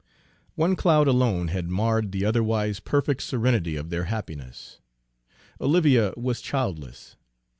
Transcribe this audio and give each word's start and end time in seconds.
One 0.55 0.75
cloud 0.75 1.07
alone 1.07 1.49
had 1.49 1.69
marred 1.69 2.11
the 2.11 2.25
otherwise 2.25 2.79
perfect 2.79 3.21
serenity 3.21 3.75
of 3.75 3.91
their 3.91 4.05
happiness. 4.05 4.79
Olivia 5.59 6.11
was 6.17 6.41
childless. 6.41 7.17